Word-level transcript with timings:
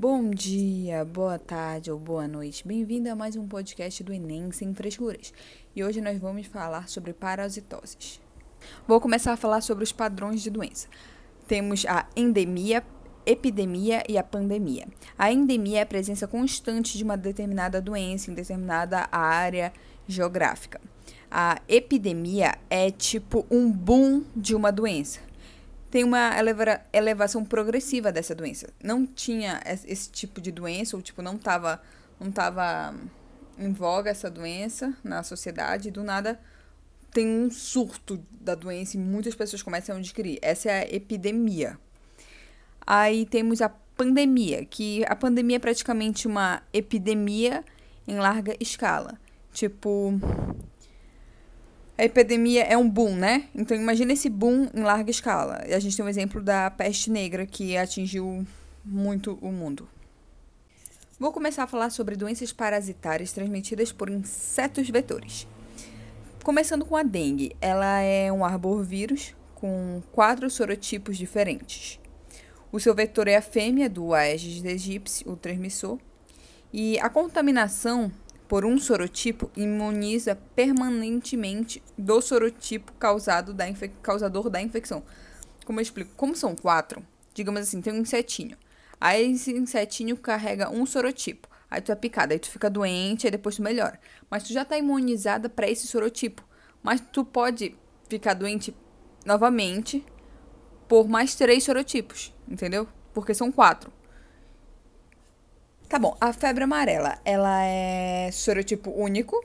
Bom 0.00 0.30
dia, 0.30 1.04
boa 1.04 1.38
tarde 1.38 1.90
ou 1.92 1.98
boa 1.98 2.26
noite. 2.26 2.66
Bem-vindo 2.66 3.10
a 3.10 3.14
mais 3.14 3.36
um 3.36 3.46
podcast 3.46 4.02
do 4.02 4.14
Enem 4.14 4.50
Sem 4.50 4.72
Frescuras. 4.72 5.30
E 5.76 5.84
hoje 5.84 6.00
nós 6.00 6.18
vamos 6.18 6.46
falar 6.46 6.88
sobre 6.88 7.12
parasitoses. 7.12 8.18
Vou 8.88 8.98
começar 8.98 9.34
a 9.34 9.36
falar 9.36 9.60
sobre 9.60 9.84
os 9.84 9.92
padrões 9.92 10.40
de 10.40 10.48
doença. 10.48 10.88
Temos 11.46 11.84
a 11.84 12.06
endemia, 12.16 12.82
epidemia 13.26 14.02
e 14.08 14.16
a 14.16 14.22
pandemia. 14.22 14.88
A 15.18 15.30
endemia 15.30 15.80
é 15.80 15.82
a 15.82 15.86
presença 15.86 16.26
constante 16.26 16.96
de 16.96 17.04
uma 17.04 17.18
determinada 17.18 17.78
doença 17.78 18.30
em 18.30 18.34
determinada 18.34 19.06
área 19.12 19.70
geográfica. 20.08 20.80
A 21.30 21.60
epidemia 21.68 22.56
é 22.70 22.90
tipo 22.90 23.44
um 23.50 23.70
boom 23.70 24.24
de 24.34 24.54
uma 24.54 24.72
doença 24.72 25.20
tem 25.90 26.04
uma 26.04 26.38
eleva 26.38 26.80
elevação 26.92 27.44
progressiva 27.44 28.12
dessa 28.12 28.34
doença. 28.34 28.68
Não 28.82 29.06
tinha 29.06 29.60
esse 29.64 30.10
tipo 30.10 30.40
de 30.40 30.52
doença, 30.52 30.96
ou 30.96 31.02
tipo, 31.02 31.20
não 31.22 31.36
estava 31.36 31.80
não 32.18 32.30
tava 32.30 32.94
em 33.58 33.72
voga 33.72 34.10
essa 34.10 34.30
doença 34.30 34.94
na 35.02 35.22
sociedade, 35.22 35.90
do 35.90 36.02
nada 36.02 36.38
tem 37.12 37.26
um 37.26 37.50
surto 37.50 38.22
da 38.40 38.54
doença 38.54 38.96
e 38.96 39.00
muitas 39.00 39.34
pessoas 39.34 39.62
começam 39.62 39.96
a 39.96 39.98
adquirir. 39.98 40.38
Essa 40.40 40.70
é 40.70 40.82
a 40.82 40.94
epidemia. 40.94 41.78
Aí 42.86 43.26
temos 43.26 43.60
a 43.60 43.68
pandemia, 43.68 44.64
que 44.64 45.04
a 45.06 45.16
pandemia 45.16 45.56
é 45.56 45.58
praticamente 45.58 46.26
uma 46.26 46.62
epidemia 46.72 47.64
em 48.06 48.16
larga 48.16 48.54
escala. 48.60 49.18
Tipo, 49.52 50.18
a 52.00 52.04
epidemia 52.06 52.62
é 52.62 52.78
um 52.78 52.88
boom, 52.88 53.14
né? 53.14 53.44
Então 53.54 53.76
imagina 53.76 54.14
esse 54.14 54.30
boom 54.30 54.70
em 54.74 54.80
larga 54.80 55.10
escala. 55.10 55.62
A 55.66 55.78
gente 55.78 55.94
tem 55.94 56.02
um 56.02 56.08
exemplo 56.08 56.40
da 56.40 56.70
peste 56.70 57.10
negra 57.10 57.44
que 57.44 57.76
atingiu 57.76 58.46
muito 58.82 59.38
o 59.42 59.52
mundo. 59.52 59.86
Vou 61.18 61.30
começar 61.30 61.64
a 61.64 61.66
falar 61.66 61.90
sobre 61.90 62.16
doenças 62.16 62.54
parasitárias 62.54 63.32
transmitidas 63.32 63.92
por 63.92 64.08
insetos 64.08 64.88
vetores. 64.88 65.46
Começando 66.42 66.86
com 66.86 66.96
a 66.96 67.02
dengue, 67.02 67.54
ela 67.60 68.00
é 68.00 68.32
um 68.32 68.46
arborvírus 68.46 69.34
com 69.54 70.02
quatro 70.10 70.48
sorotipos 70.48 71.18
diferentes. 71.18 72.00
O 72.72 72.80
seu 72.80 72.94
vetor 72.94 73.28
é 73.28 73.36
a 73.36 73.42
fêmea 73.42 73.90
do 73.90 74.14
Aedes 74.14 74.64
aegypti, 74.64 75.28
o 75.28 75.36
transmissor, 75.36 75.98
e 76.72 76.98
a 76.98 77.10
contaminação 77.10 78.10
por 78.50 78.64
um 78.64 78.76
sorotipo 78.78 79.48
imuniza 79.56 80.34
permanentemente 80.34 81.80
do 81.96 82.20
sorotipo 82.20 82.92
causado 82.94 83.54
da 83.54 83.64
causador 84.02 84.50
da 84.50 84.60
infecção. 84.60 85.04
Como 85.64 85.78
eu 85.78 85.82
explico? 85.82 86.10
Como 86.16 86.34
são 86.34 86.56
quatro, 86.56 87.00
digamos 87.32 87.60
assim, 87.60 87.80
tem 87.80 87.92
um 87.92 87.98
insetinho. 87.98 88.56
Aí 89.00 89.30
esse 89.30 89.52
insetinho 89.52 90.16
carrega 90.16 90.68
um 90.68 90.84
sorotipo. 90.84 91.46
Aí 91.70 91.80
tu 91.80 91.92
é 91.92 91.94
picada, 91.94 92.34
aí 92.34 92.40
tu 92.40 92.50
fica 92.50 92.68
doente, 92.68 93.24
aí 93.24 93.30
depois 93.30 93.54
tu 93.54 93.62
melhora. 93.62 94.00
Mas 94.28 94.42
tu 94.42 94.52
já 94.52 94.64
tá 94.64 94.76
imunizada 94.76 95.48
para 95.48 95.70
esse 95.70 95.86
sorotipo. 95.86 96.44
Mas 96.82 97.00
tu 97.00 97.24
pode 97.24 97.76
ficar 98.08 98.34
doente 98.34 98.74
novamente 99.24 100.04
por 100.88 101.08
mais 101.08 101.36
três 101.36 101.62
sorotipos, 101.62 102.34
entendeu? 102.48 102.88
Porque 103.14 103.32
são 103.32 103.52
quatro. 103.52 103.92
Tá 105.90 105.98
bom, 105.98 106.16
a 106.20 106.32
febre 106.32 106.62
amarela, 106.62 107.18
ela 107.24 107.64
é 107.64 108.30
sorotipo 108.30 108.92
único, 108.92 109.44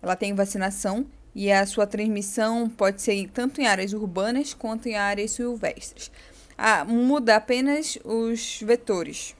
ela 0.00 0.16
tem 0.16 0.34
vacinação 0.34 1.04
e 1.34 1.52
a 1.52 1.66
sua 1.66 1.86
transmissão 1.86 2.66
pode 2.66 3.02
ser 3.02 3.28
tanto 3.28 3.60
em 3.60 3.66
áreas 3.66 3.92
urbanas 3.92 4.54
quanto 4.54 4.88
em 4.88 4.96
áreas 4.96 5.32
silvestres. 5.32 6.10
Ah, 6.56 6.82
muda 6.82 7.36
apenas 7.36 7.98
os 8.06 8.62
vetores, 8.62 9.36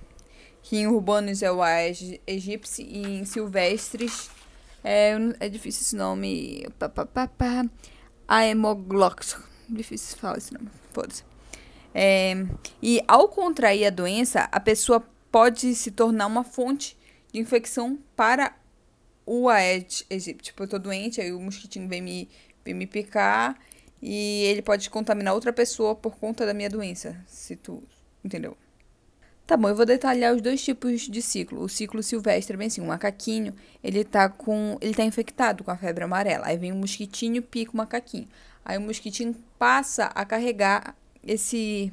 que 0.62 0.76
em 0.76 0.86
urbanos 0.86 1.42
é 1.42 1.50
o 1.50 1.62
Aedes 1.62 2.20
aegypti 2.28 2.82
e 2.82 3.20
em 3.20 3.24
silvestres 3.24 4.28
é, 4.84 5.14
é 5.40 5.48
difícil 5.48 5.80
esse 5.80 5.96
nome, 5.96 6.68
pá, 6.78 6.86
pá, 6.86 7.06
pá, 7.06 7.28
pá, 7.28 7.64
Aemoglox, 8.28 9.38
difícil 9.70 10.18
falar 10.18 10.36
esse 10.36 10.52
nome, 10.52 10.68
foda-se. 10.92 11.24
É, 11.94 12.44
e 12.82 13.02
ao 13.08 13.28
contrair 13.28 13.86
a 13.86 13.90
doença, 13.90 14.50
a 14.52 14.60
pessoa 14.60 15.02
pode 15.32 15.74
se 15.74 15.90
tornar 15.90 16.26
uma 16.26 16.44
fonte 16.44 16.96
de 17.32 17.40
infecção 17.40 17.98
para 18.14 18.54
o 19.24 19.48
Aedes 19.48 20.04
aegypti. 20.10 20.44
Tipo, 20.44 20.64
eu 20.64 20.68
tô 20.68 20.78
doente, 20.78 21.20
aí 21.20 21.32
o 21.32 21.40
mosquitinho 21.40 21.88
vem 21.88 22.02
me, 22.02 22.28
vem 22.62 22.74
me 22.74 22.86
picar 22.86 23.58
e 24.00 24.44
ele 24.44 24.60
pode 24.60 24.90
contaminar 24.90 25.32
outra 25.32 25.52
pessoa 25.52 25.94
por 25.94 26.16
conta 26.16 26.44
da 26.44 26.52
minha 26.52 26.68
doença, 26.68 27.18
se 27.26 27.56
tu 27.56 27.82
entendeu? 28.22 28.56
Tá 29.46 29.56
bom, 29.56 29.68
eu 29.68 29.74
vou 29.74 29.86
detalhar 29.86 30.34
os 30.34 30.40
dois 30.40 30.62
tipos 30.62 31.00
de 31.02 31.20
ciclo. 31.20 31.62
O 31.62 31.68
ciclo 31.68 32.02
silvestre, 32.02 32.56
bem 32.56 32.68
assim, 32.68 32.80
um 32.80 32.86
macaquinho, 32.86 33.54
ele 33.82 34.04
tá 34.04 34.28
com, 34.28 34.78
ele 34.80 34.94
tá 34.94 35.02
infectado 35.04 35.64
com 35.64 35.70
a 35.70 35.76
febre 35.76 36.04
amarela. 36.04 36.46
Aí 36.46 36.56
vem 36.56 36.72
um 36.72 36.76
mosquitinho, 36.76 37.42
pica 37.42 37.72
o 37.72 37.76
macaquinho. 37.76 38.28
Aí 38.64 38.78
o 38.78 38.80
mosquitinho 38.80 39.34
passa 39.58 40.06
a 40.06 40.24
carregar 40.24 40.96
esse 41.22 41.92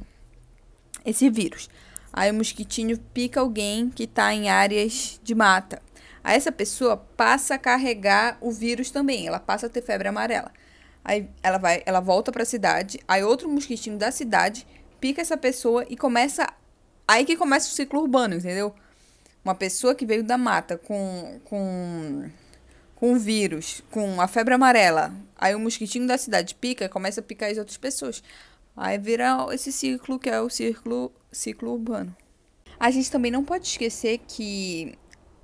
esse 1.05 1.29
vírus. 1.29 1.69
Aí 2.11 2.31
o 2.31 2.33
mosquitinho 2.33 2.97
pica 3.13 3.39
alguém 3.39 3.89
que 3.89 4.03
está 4.03 4.33
em 4.33 4.49
áreas 4.49 5.19
de 5.23 5.35
mata. 5.35 5.81
Aí 6.23 6.35
essa 6.35 6.51
pessoa 6.51 6.97
passa 6.97 7.55
a 7.55 7.57
carregar 7.57 8.37
o 8.41 8.51
vírus 8.51 8.91
também, 8.91 9.27
ela 9.27 9.39
passa 9.39 9.67
a 9.67 9.69
ter 9.69 9.81
febre 9.81 10.07
amarela. 10.07 10.51
Aí 11.03 11.29
ela 11.41 11.57
vai, 11.57 11.81
ela 11.85 11.99
volta 11.99 12.31
para 12.31 12.43
a 12.43 12.45
cidade, 12.45 12.99
aí 13.07 13.23
outro 13.23 13.49
mosquitinho 13.49 13.97
da 13.97 14.11
cidade 14.11 14.67
pica 14.99 15.21
essa 15.21 15.37
pessoa 15.37 15.85
e 15.89 15.95
começa 15.95 16.47
aí 17.07 17.25
que 17.25 17.37
começa 17.37 17.69
o 17.69 17.71
ciclo 17.71 18.01
urbano, 18.01 18.35
entendeu? 18.35 18.73
Uma 19.43 19.55
pessoa 19.55 19.95
que 19.95 20.05
veio 20.05 20.23
da 20.23 20.37
mata 20.37 20.77
com 20.77 21.39
com 21.45 22.29
com 22.95 23.17
vírus, 23.17 23.81
com 23.89 24.19
a 24.19 24.27
febre 24.27 24.53
amarela, 24.53 25.13
aí 25.37 25.55
o 25.55 25.59
mosquitinho 25.59 26.05
da 26.05 26.17
cidade 26.17 26.53
pica 26.53 26.89
começa 26.89 27.21
a 27.21 27.23
picar 27.23 27.49
as 27.49 27.57
outras 27.57 27.77
pessoas. 27.77 28.21
Aí 28.81 28.97
vira 28.97 29.45
esse 29.51 29.73
ciclo 29.73 30.17
que 30.17 30.29
é 30.29 30.39
o 30.39 30.49
ciclo, 30.49 31.11
ciclo 31.29 31.73
urbano. 31.73 32.15
A 32.79 32.89
gente 32.89 33.11
também 33.11 33.29
não 33.29 33.43
pode 33.43 33.67
esquecer 33.67 34.19
que 34.19 34.97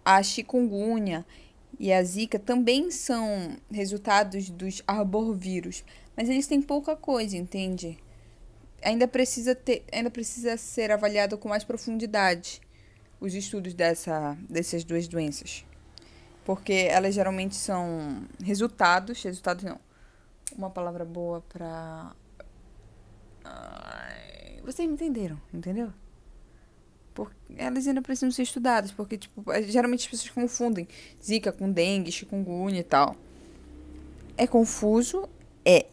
a 0.05 0.23
chikungunya 0.23 1.25
e 1.77 1.91
a 1.91 2.01
zika 2.01 2.39
também 2.39 2.89
são 2.89 3.57
resultados 3.69 4.49
dos 4.49 4.81
arborvírus, 4.87 5.83
mas 6.15 6.29
eles 6.29 6.47
têm 6.47 6.61
pouca 6.61 6.95
coisa, 6.95 7.35
entende? 7.35 7.97
Ainda 8.81 9.05
precisa 9.05 9.53
ter, 9.53 9.83
ainda 9.91 10.09
precisa 10.09 10.55
ser 10.55 10.89
avaliado 10.89 11.37
com 11.37 11.49
mais 11.49 11.65
profundidade 11.65 12.61
os 13.19 13.33
estudos 13.33 13.73
dessa, 13.73 14.37
dessas 14.49 14.85
duas 14.85 15.09
doenças. 15.09 15.65
Porque 16.45 16.87
elas 16.89 17.13
geralmente 17.13 17.57
são 17.57 18.23
resultados, 18.41 19.21
resultados 19.21 19.65
não. 19.65 19.79
Uma 20.55 20.69
palavra 20.69 21.03
boa 21.03 21.41
para 21.49 22.15
vocês 24.65 24.87
me 24.87 24.95
entenderam, 24.95 25.39
entendeu? 25.53 25.93
Porque 27.13 27.35
elas 27.55 27.87
ainda 27.87 28.01
precisam 28.01 28.31
ser 28.31 28.43
estudadas, 28.43 28.91
porque, 28.91 29.17
tipo, 29.17 29.43
geralmente 29.67 30.01
as 30.01 30.07
pessoas 30.07 30.29
confundem 30.31 30.87
zika 31.23 31.51
com 31.51 31.71
dengue, 31.71 32.11
chikungunya 32.11 32.79
e 32.79 32.83
tal. 32.83 33.15
É 34.37 34.45
confuso? 34.45 35.29
É. 35.63 35.85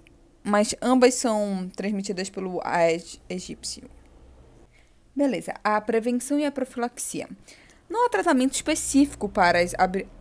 Mas 0.42 0.74
ambas 0.82 1.14
são 1.14 1.70
transmitidas 1.76 2.28
pelo 2.28 2.60
Aedes 2.64 3.20
aegypti. 3.30 3.84
Beleza. 5.14 5.54
A 5.62 5.80
prevenção 5.80 6.40
e 6.40 6.44
a 6.44 6.50
profilaxia. 6.50 7.28
Não 7.88 8.06
há 8.06 8.08
tratamento 8.08 8.54
específico 8.54 9.28
para 9.28 9.60
as 9.60 9.74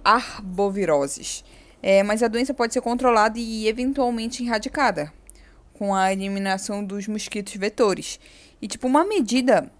arboviroses, 0.03 1.43
é, 1.81 2.03
mas 2.03 2.21
a 2.21 2.27
doença 2.27 2.53
pode 2.53 2.73
ser 2.73 2.81
controlada 2.81 3.39
e 3.39 3.67
eventualmente 3.67 4.43
erradicada 4.43 5.11
com 5.81 5.95
a 5.95 6.13
eliminação 6.13 6.85
dos 6.85 7.07
mosquitos 7.07 7.55
vetores. 7.55 8.19
E, 8.61 8.67
tipo, 8.67 8.85
uma 8.85 9.03
medida 9.03 9.71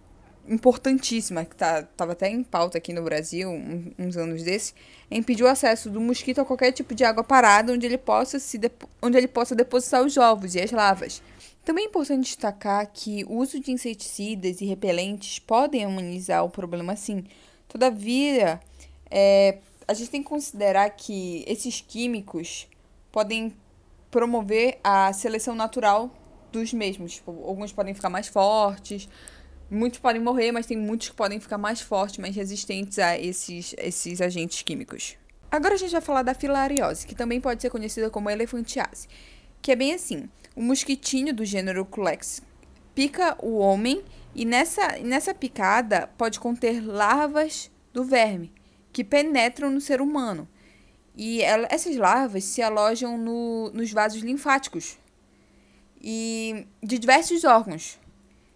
importantíssima, 0.47 1.45
que 1.45 1.55
tá, 1.55 1.83
tava 1.83 2.13
até 2.13 2.27
em 2.27 2.41
pauta 2.41 2.79
aqui 2.79 2.91
no 2.91 3.03
Brasil, 3.03 3.47
um, 3.51 3.93
uns 3.99 4.17
anos 4.17 4.41
desse, 4.41 4.73
é 5.11 5.15
impedir 5.15 5.43
o 5.43 5.47
acesso 5.47 5.91
do 5.91 6.01
mosquito 6.01 6.41
a 6.41 6.45
qualquer 6.45 6.71
tipo 6.71 6.95
de 6.95 7.03
água 7.03 7.23
parada 7.23 7.71
onde 7.71 7.85
ele 7.85 7.99
possa, 7.99 8.39
se 8.39 8.59
onde 8.99 9.15
ele 9.15 9.27
possa 9.27 9.53
depositar 9.53 10.03
os 10.03 10.17
ovos 10.17 10.55
e 10.55 10.59
as 10.59 10.71
larvas. 10.71 11.21
Também 11.63 11.85
é 11.85 11.87
importante 11.87 12.23
destacar 12.23 12.89
que 12.91 13.23
o 13.25 13.35
uso 13.35 13.59
de 13.59 13.71
inseticidas 13.71 14.59
e 14.59 14.65
repelentes 14.65 15.37
podem 15.37 15.85
amenizar 15.85 16.43
o 16.43 16.49
problema 16.49 16.95
sim. 16.95 17.25
Todavia, 17.67 18.59
é, 19.07 19.59
a 19.87 19.93
gente 19.93 20.09
tem 20.09 20.23
que 20.23 20.29
considerar 20.29 20.89
que 20.89 21.45
esses 21.47 21.79
químicos 21.79 22.67
podem 23.11 23.53
promover 24.11 24.77
a 24.83 25.11
seleção 25.13 25.55
natural 25.55 26.11
dos 26.51 26.73
mesmos. 26.73 27.13
Tipo, 27.13 27.31
alguns 27.45 27.71
podem 27.71 27.93
ficar 27.93 28.09
mais 28.09 28.27
fortes, 28.27 29.09
muitos 29.69 29.99
podem 29.99 30.21
morrer, 30.21 30.51
mas 30.51 30.65
tem 30.65 30.77
muitos 30.77 31.09
que 31.09 31.15
podem 31.15 31.39
ficar 31.39 31.57
mais 31.57 31.81
fortes, 31.81 32.19
mais 32.19 32.35
resistentes 32.35 32.99
a 32.99 33.17
esses, 33.17 33.73
esses 33.77 34.21
agentes 34.21 34.61
químicos. 34.61 35.17
Agora 35.49 35.73
a 35.73 35.77
gente 35.77 35.91
vai 35.91 36.01
falar 36.01 36.23
da 36.23 36.33
filariose, 36.33 37.07
que 37.07 37.15
também 37.15 37.41
pode 37.41 37.61
ser 37.61 37.69
conhecida 37.69 38.09
como 38.09 38.29
elefantiase, 38.29 39.07
que 39.61 39.71
é 39.71 39.75
bem 39.75 39.93
assim, 39.93 40.29
o 40.55 40.61
mosquitinho 40.61 41.33
do 41.33 41.45
gênero 41.45 41.85
Culex 41.85 42.41
pica 42.93 43.37
o 43.41 43.57
homem 43.57 44.03
e 44.35 44.45
nessa, 44.45 44.97
nessa 44.99 45.33
picada 45.33 46.07
pode 46.17 46.39
conter 46.39 46.85
larvas 46.85 47.71
do 47.93 48.03
verme 48.03 48.51
que 48.91 49.03
penetram 49.03 49.69
no 49.69 49.79
ser 49.79 50.01
humano. 50.01 50.47
E 51.15 51.41
ela, 51.41 51.67
essas 51.69 51.95
larvas 51.97 52.43
se 52.43 52.61
alojam 52.61 53.17
no, 53.17 53.69
nos 53.73 53.91
vasos 53.91 54.21
linfáticos 54.21 54.97
e 56.01 56.65
de 56.81 56.97
diversos 56.97 57.43
órgãos, 57.43 57.99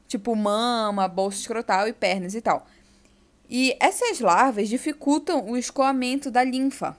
tipo 0.08 0.36
mama, 0.36 1.08
bolsa 1.08 1.40
escrotal 1.40 1.88
e 1.88 1.94
pernas 1.94 2.34
e 2.34 2.42
tal. 2.42 2.66
E 3.50 3.78
essas 3.80 4.20
larvas 4.20 4.70
dificultam 4.70 5.46
o 5.50 5.56
escoamento 5.56 6.32
da 6.32 6.44
linfa. 6.44 6.98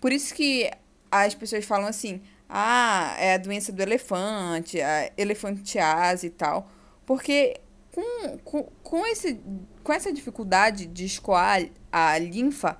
Por 0.00 0.12
isso 0.12 0.34
que 0.34 0.70
as 1.10 1.34
pessoas 1.34 1.64
falam 1.64 1.86
assim: 1.86 2.20
ah, 2.48 3.14
é 3.18 3.34
a 3.34 3.38
doença 3.38 3.70
do 3.70 3.80
elefante, 3.80 4.80
a 4.80 5.10
elefantiase 5.16 6.26
e 6.26 6.30
tal. 6.30 6.68
Porque 7.06 7.60
com, 7.92 8.38
com, 8.38 8.62
com, 8.82 9.06
esse, 9.06 9.40
com 9.82 9.92
essa 9.92 10.12
dificuldade 10.12 10.86
de 10.86 11.04
escoar 11.04 11.64
a 11.92 12.18
linfa, 12.18 12.76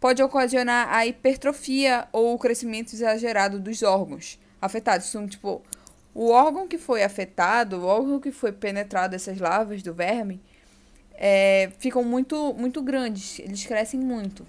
pode 0.00 0.22
ocasionar 0.22 0.92
a 0.92 1.06
hipertrofia 1.06 2.08
ou 2.10 2.34
o 2.34 2.38
crescimento 2.38 2.94
exagerado 2.94 3.60
dos 3.60 3.82
órgãos 3.82 4.40
afetados. 4.60 5.06
São, 5.06 5.28
tipo, 5.28 5.62
o 6.14 6.30
órgão 6.30 6.66
que 6.66 6.78
foi 6.78 7.04
afetado, 7.04 7.76
o 7.76 7.84
órgão 7.84 8.18
que 8.18 8.32
foi 8.32 8.50
penetrado 8.50 9.12
dessas 9.12 9.38
larvas 9.38 9.82
do 9.82 9.92
verme, 9.92 10.40
é, 11.14 11.70
ficam 11.78 12.02
muito, 12.02 12.54
muito 12.54 12.82
grandes, 12.82 13.38
eles 13.38 13.64
crescem 13.66 14.00
muito. 14.00 14.46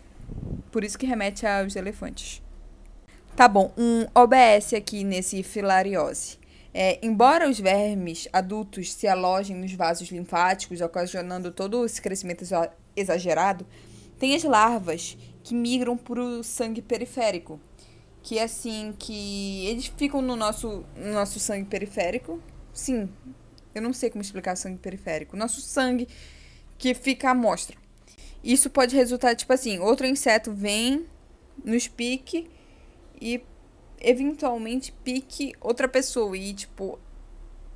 Por 0.72 0.86
isso 0.86 0.98
que 0.98 1.06
remete 1.06 1.46
aos 1.46 1.76
elefantes. 1.76 2.42
Tá 3.36 3.48
bom, 3.48 3.74
um 3.78 4.08
OBS 4.16 4.74
aqui 4.74 5.04
nesse 5.04 5.44
filariose. 5.44 6.40
É, 6.74 6.98
embora 7.02 7.50
os 7.50 7.60
vermes 7.60 8.30
adultos 8.32 8.94
se 8.94 9.06
alojem 9.06 9.58
nos 9.58 9.74
vasos 9.74 10.10
linfáticos, 10.10 10.80
ocasionando 10.80 11.52
todo 11.52 11.86
esse 11.86 12.02
crescimento 12.02 12.46
exagerado, 12.96 13.68
tem 14.18 14.34
as 14.36 14.44
larvas 14.44 15.18
que 15.44 15.54
migram 15.54 15.98
para 15.98 16.22
o 16.22 16.44
sangue 16.44 16.82
periférico, 16.82 17.60
que 18.22 18.38
é 18.38 18.44
assim 18.44 18.94
que 18.98 19.66
eles 19.68 19.88
ficam 19.88 20.22
no 20.22 20.36
nosso, 20.36 20.86
no 20.96 21.14
nosso 21.14 21.40
sangue 21.40 21.66
periférico. 21.66 22.42
Sim, 22.74 23.10
eu 23.74 23.82
não 23.82 23.94
sei 23.94 24.10
como 24.10 24.22
explicar 24.22 24.56
sangue 24.56 24.80
periférico. 24.80 25.36
Nosso 25.36 25.62
sangue 25.62 26.08
que 26.78 26.94
fica 26.94 27.30
à 27.30 27.34
mostra. 27.34 27.78
Isso 28.44 28.70
pode 28.70 28.96
resultar, 28.96 29.36
tipo 29.36 29.54
assim, 29.54 29.80
outro 29.80 30.06
inseto 30.06 30.52
vem, 30.52 31.06
nos 31.64 31.88
pique 31.88 32.50
e 33.22 33.42
eventualmente 34.00 34.92
pique 35.04 35.54
outra 35.62 35.88
pessoa. 35.88 36.36
E, 36.36 36.54
tipo, 36.54 37.00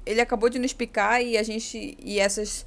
ele 0.05 0.21
acabou 0.21 0.49
de 0.49 0.59
nos 0.59 0.73
picar 0.73 1.21
e 1.21 1.37
a 1.37 1.43
gente. 1.43 1.95
E 1.99 2.19
essas, 2.19 2.65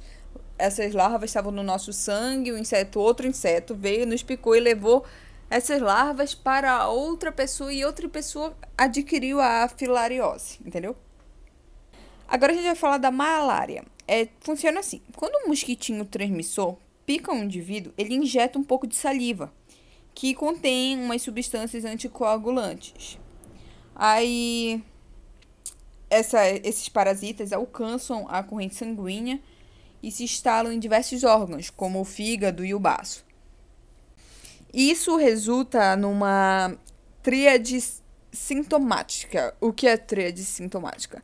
essas 0.59 0.93
larvas 0.93 1.29
estavam 1.29 1.51
no 1.51 1.63
nosso 1.63 1.91
sangue, 1.91 2.51
o 2.51 2.57
inseto, 2.57 2.99
outro 2.99 3.25
inseto, 3.25 3.73
veio, 3.73 4.05
nos 4.05 4.21
picou 4.21 4.55
e 4.55 4.59
levou 4.59 5.03
essas 5.49 5.81
larvas 5.81 6.35
para 6.35 6.87
outra 6.87 7.31
pessoa 7.31 7.73
e 7.73 7.83
outra 7.83 8.07
pessoa 8.07 8.55
adquiriu 8.77 9.41
a 9.41 9.67
filariose, 9.67 10.59
entendeu? 10.63 10.95
Agora 12.27 12.51
a 12.51 12.55
gente 12.55 12.65
vai 12.65 12.75
falar 12.75 12.97
da 12.99 13.09
malária 13.09 13.83
é, 14.09 14.27
funciona 14.39 14.79
assim: 14.79 15.01
quando 15.15 15.45
um 15.45 15.49
mosquitinho 15.49 16.03
transmissor 16.03 16.75
pica 17.05 17.31
um 17.31 17.43
indivíduo, 17.43 17.93
ele 17.95 18.15
injeta 18.15 18.57
um 18.57 18.63
pouco 18.63 18.87
de 18.87 18.95
saliva, 18.95 19.53
que 20.15 20.33
contém 20.33 20.99
umas 20.99 21.21
substâncias 21.21 21.85
anticoagulantes. 21.85 23.19
Aí, 23.95 24.81
essa, 26.09 26.47
esses 26.47 26.89
parasitas 26.89 27.53
alcançam 27.53 28.25
a 28.27 28.41
corrente 28.41 28.73
sanguínea 28.73 29.39
e 30.01 30.11
se 30.11 30.23
instalam 30.23 30.71
em 30.71 30.79
diversos 30.79 31.23
órgãos, 31.23 31.69
como 31.69 31.99
o 31.99 32.05
fígado 32.05 32.65
e 32.65 32.73
o 32.73 32.79
baço. 32.79 33.25
Isso 34.73 35.15
resulta 35.17 35.95
numa 35.95 36.75
tríade 37.23 37.77
sintomática. 38.31 39.55
O 39.59 39.73
que 39.73 39.87
é 39.87 39.97
tríade 39.97 40.43
sintomática? 40.45 41.21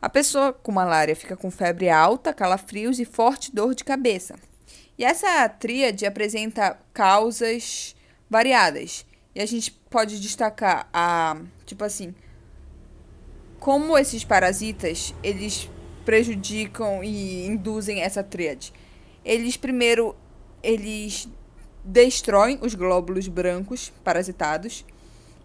A 0.00 0.08
pessoa 0.08 0.52
com 0.52 0.70
malária 0.70 1.16
fica 1.16 1.36
com 1.36 1.50
febre 1.50 1.88
alta, 1.88 2.32
calafrios 2.32 3.00
e 3.00 3.04
forte 3.04 3.54
dor 3.54 3.74
de 3.74 3.84
cabeça. 3.84 4.36
E 4.96 5.04
essa 5.04 5.48
tríade 5.48 6.06
apresenta 6.06 6.78
causas 6.92 7.94
variadas. 8.28 9.06
E 9.34 9.40
a 9.40 9.46
gente 9.46 9.70
pode 9.70 10.20
destacar 10.20 10.88
a, 10.92 11.40
tipo 11.64 11.84
assim, 11.84 12.14
como 13.60 13.96
esses 13.96 14.24
parasitas, 14.24 15.14
eles 15.22 15.68
prejudicam 16.08 17.04
e 17.04 17.46
induzem 17.46 18.00
essa 18.00 18.24
tríade. 18.24 18.72
Eles 19.22 19.58
primeiro 19.58 20.16
eles 20.62 21.28
destroem 21.84 22.58
os 22.62 22.74
glóbulos 22.74 23.28
brancos 23.28 23.92
parasitados 24.02 24.86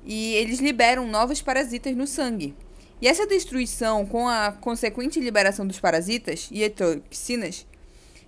e 0.06 0.36
eles 0.36 0.62
liberam 0.62 1.06
novos 1.06 1.42
parasitas 1.42 1.94
no 1.98 2.08
sangue. 2.08 2.56
E 3.02 3.10
essa 3.10 3.28
destruição, 3.28 4.06
com 4.06 4.26
a 4.26 4.54
consequente 4.54 5.20
liberação 5.20 5.68
dos 5.68 5.82
parasitas 5.82 6.48
e 6.50 6.70
toxinas, 6.70 7.68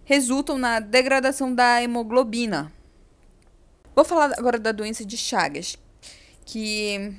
resultam 0.03 0.57
na 0.57 0.81
degradação 0.81 1.55
da 1.55 1.81
hemoglobina. 1.81 2.69
Vou 3.95 4.03
falar 4.03 4.37
agora 4.37 4.59
da 4.59 4.73
doença 4.73 5.05
de 5.05 5.15
Chagas, 5.15 5.77
que 6.43 7.13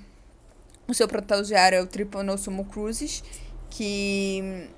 o 0.87 0.93
seu 0.93 1.09
protozoário 1.09 1.79
é 1.79 1.81
o 1.81 1.87
Trypanosoma 1.87 2.65
crucis, 2.65 3.25
que 3.71 4.69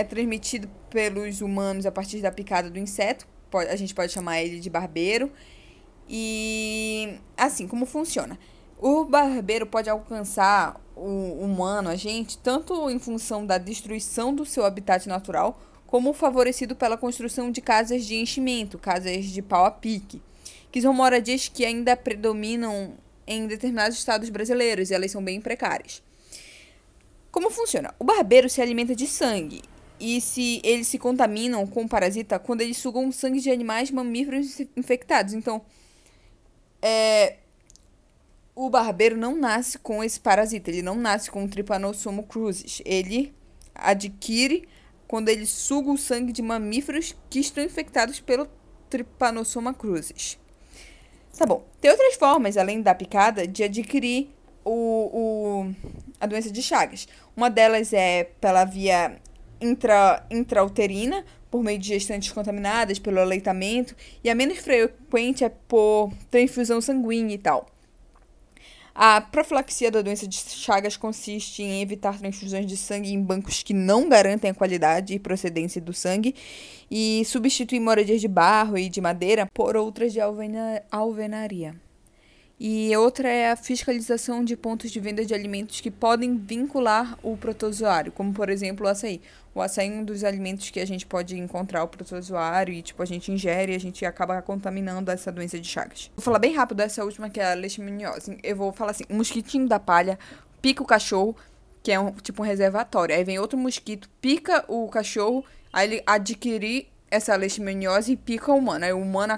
é 0.00 0.04
transmitido 0.04 0.68
pelos 0.88 1.40
humanos 1.40 1.86
a 1.86 1.92
partir 1.92 2.20
da 2.20 2.32
picada 2.32 2.70
do 2.70 2.78
inseto. 2.78 3.26
A 3.52 3.76
gente 3.76 3.94
pode 3.94 4.12
chamar 4.12 4.40
ele 4.40 4.58
de 4.58 4.70
barbeiro. 4.70 5.30
E 6.08 7.18
assim, 7.36 7.68
como 7.68 7.86
funciona? 7.86 8.38
O 8.78 9.04
barbeiro 9.04 9.66
pode 9.66 9.90
alcançar 9.90 10.80
o 10.96 11.42
humano, 11.42 11.88
a 11.88 11.96
gente, 11.96 12.38
tanto 12.38 12.90
em 12.90 12.98
função 12.98 13.44
da 13.44 13.58
destruição 13.58 14.34
do 14.34 14.44
seu 14.44 14.64
habitat 14.64 15.06
natural, 15.06 15.60
como 15.86 16.12
favorecido 16.12 16.74
pela 16.74 16.96
construção 16.96 17.50
de 17.50 17.60
casas 17.60 18.04
de 18.06 18.16
enchimento, 18.16 18.78
casas 18.78 19.26
de 19.26 19.42
pau 19.42 19.64
a 19.64 19.70
pique, 19.70 20.22
que 20.72 20.80
são 20.80 20.92
moradias 20.94 21.48
que 21.48 21.64
ainda 21.64 21.96
predominam 21.96 22.94
em 23.26 23.46
determinados 23.46 23.98
estados 23.98 24.30
brasileiros 24.30 24.90
e 24.90 24.94
elas 24.94 25.10
são 25.10 25.22
bem 25.22 25.40
precárias. 25.40 26.02
Como 27.30 27.50
funciona? 27.50 27.94
O 27.98 28.04
barbeiro 28.04 28.48
se 28.48 28.60
alimenta 28.60 28.94
de 28.94 29.06
sangue 29.06 29.62
e 30.00 30.20
se 30.20 30.60
eles 30.64 30.88
se 30.88 30.98
contaminam 30.98 31.66
com 31.66 31.82
o 31.82 31.88
parasita 31.88 32.38
quando 32.38 32.62
eles 32.62 32.78
sugam 32.78 33.12
sangue 33.12 33.40
de 33.40 33.50
animais 33.50 33.90
mamíferos 33.90 34.60
infectados. 34.76 35.34
Então, 35.34 35.62
é, 36.80 37.36
o 38.54 38.70
barbeiro 38.70 39.16
não 39.16 39.36
nasce 39.36 39.78
com 39.78 40.02
esse 40.02 40.18
parasita, 40.18 40.70
ele 40.70 40.82
não 40.82 40.96
nasce 40.96 41.30
com 41.30 41.44
o 41.44 41.48
Trypanosoma 41.48 42.22
crucis. 42.22 42.80
Ele 42.84 43.34
adquire 43.74 44.66
quando 45.06 45.28
ele 45.28 45.46
suga 45.46 45.90
o 45.90 45.98
sangue 45.98 46.32
de 46.32 46.42
mamíferos 46.42 47.14
que 47.28 47.40
estão 47.40 47.62
infectados 47.62 48.20
pelo 48.20 48.48
Trypanosoma 48.88 49.74
crucis. 49.74 50.38
Tá 51.36 51.46
bom. 51.46 51.64
Tem 51.80 51.90
outras 51.90 52.14
formas, 52.14 52.56
além 52.56 52.82
da 52.82 52.94
picada, 52.94 53.46
de 53.46 53.62
adquirir 53.62 54.28
o, 54.64 55.10
o, 55.12 55.74
a 56.20 56.26
doença 56.26 56.50
de 56.50 56.62
Chagas. 56.62 57.08
Uma 57.36 57.48
delas 57.48 57.92
é 57.92 58.24
pela 58.40 58.64
via 58.64 59.18
intra, 59.60 60.24
intrauterina, 60.30 61.24
por 61.50 61.62
meio 61.62 61.78
de 61.78 61.88
gestantes 61.88 62.32
contaminadas 62.32 62.98
pelo 62.98 63.20
aleitamento, 63.20 63.94
e 64.22 64.30
a 64.30 64.34
menos 64.34 64.58
frequente 64.58 65.44
é 65.44 65.48
por 65.48 66.12
transfusão 66.30 66.80
sanguínea 66.80 67.34
e 67.34 67.38
tal. 67.38 67.66
A 68.94 69.20
profilaxia 69.20 69.90
da 69.90 70.02
doença 70.02 70.26
de 70.26 70.36
Chagas 70.36 70.96
consiste 70.96 71.62
em 71.62 71.80
evitar 71.80 72.18
transfusões 72.18 72.66
de 72.66 72.76
sangue 72.76 73.12
em 73.12 73.22
bancos 73.22 73.62
que 73.62 73.72
não 73.72 74.08
garantem 74.08 74.50
a 74.50 74.54
qualidade 74.54 75.14
e 75.14 75.18
procedência 75.18 75.80
do 75.80 75.92
sangue 75.92 76.34
e 76.90 77.22
substituir 77.24 77.80
moradias 77.80 78.20
de 78.20 78.28
barro 78.28 78.76
e 78.76 78.88
de 78.88 79.00
madeira 79.00 79.46
por 79.54 79.76
outras 79.76 80.12
de 80.12 80.20
alvena 80.20 80.82
alvenaria. 80.90 81.74
E 82.62 82.94
outra 82.94 83.26
é 83.26 83.50
a 83.50 83.56
fiscalização 83.56 84.44
de 84.44 84.54
pontos 84.54 84.90
de 84.90 85.00
venda 85.00 85.24
de 85.24 85.32
alimentos 85.32 85.80
que 85.80 85.90
podem 85.90 86.36
vincular 86.36 87.18
o 87.22 87.34
protozoário, 87.34 88.12
como 88.12 88.34
por 88.34 88.50
exemplo 88.50 88.84
o 88.84 88.88
açaí. 88.90 89.22
O 89.54 89.62
açaí 89.62 89.88
é 89.88 89.90
um 89.90 90.04
dos 90.04 90.22
alimentos 90.24 90.68
que 90.68 90.78
a 90.78 90.86
gente 90.86 91.06
pode 91.06 91.38
encontrar 91.38 91.82
o 91.82 91.88
protozoário 91.88 92.74
e 92.74 92.82
tipo 92.82 93.02
a 93.02 93.06
gente 93.06 93.32
ingere 93.32 93.72
e 93.72 93.76
a 93.76 93.80
gente 93.80 94.04
acaba 94.04 94.42
contaminando 94.42 95.10
essa 95.10 95.32
doença 95.32 95.58
de 95.58 95.66
Chagas. 95.66 96.10
Vou 96.14 96.22
falar 96.22 96.38
bem 96.38 96.54
rápido 96.54 96.76
dessa 96.76 97.02
última 97.02 97.30
que 97.30 97.40
é 97.40 97.50
a 97.50 97.54
leishmaniose. 97.54 98.36
Eu 98.42 98.56
vou 98.56 98.74
falar 98.74 98.90
assim, 98.90 99.04
o 99.08 99.14
mosquitinho 99.14 99.66
da 99.66 99.80
palha 99.80 100.18
pica 100.60 100.82
o 100.82 100.86
cachorro, 100.86 101.34
que 101.82 101.90
é 101.90 101.98
um 101.98 102.12
tipo 102.12 102.42
um 102.42 102.44
reservatório. 102.44 103.14
Aí 103.14 103.24
vem 103.24 103.38
outro 103.38 103.56
mosquito, 103.56 104.06
pica 104.20 104.66
o 104.68 104.86
cachorro, 104.90 105.42
aí 105.72 105.88
ele 105.88 106.02
adquire 106.06 106.88
essa 107.10 107.34
leishmaniose 107.36 108.12
e 108.12 108.16
pica 108.18 108.52
o 108.52 108.56
humano. 108.56 108.84
Aí 108.84 108.92
o 108.92 109.00
humano 109.00 109.32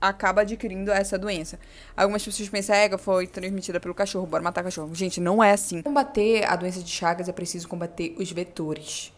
acaba 0.00 0.42
adquirindo 0.42 0.90
essa 0.90 1.18
doença. 1.18 1.58
Algumas 1.96 2.24
pessoas 2.24 2.48
pensam, 2.48 2.74
é, 2.74 2.96
foi 2.98 3.26
transmitida 3.26 3.80
pelo 3.80 3.94
cachorro, 3.94 4.26
bora 4.26 4.42
matar 4.42 4.62
cachorro. 4.62 4.94
Gente, 4.94 5.20
não 5.20 5.42
é 5.42 5.52
assim. 5.52 5.82
Combater 5.82 6.44
a 6.44 6.56
doença 6.56 6.80
de 6.80 6.90
Chagas 6.90 7.28
é 7.28 7.32
preciso 7.32 7.68
combater 7.68 8.14
os 8.18 8.30
vetores. 8.30 9.12